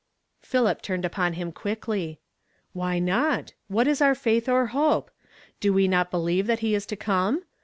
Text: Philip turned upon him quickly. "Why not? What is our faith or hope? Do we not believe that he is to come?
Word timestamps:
Philip 0.41 0.81
turned 0.81 1.05
upon 1.05 1.33
him 1.33 1.51
quickly. 1.51 2.19
"Why 2.73 2.97
not? 2.97 3.53
What 3.67 3.87
is 3.87 4.01
our 4.01 4.15
faith 4.15 4.49
or 4.49 4.65
hope? 4.73 5.11
Do 5.59 5.71
we 5.73 5.87
not 5.87 6.09
believe 6.09 6.47
that 6.47 6.61
he 6.65 6.73
is 6.73 6.87
to 6.87 6.95
come? 6.95 7.43